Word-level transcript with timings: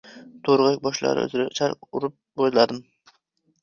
To‘rg‘ay 0.47 0.77
boshlari 0.87 1.27
uzra 1.29 1.47
charx 1.61 1.87
urib 2.01 2.19
bo‘zladn. 2.43 2.85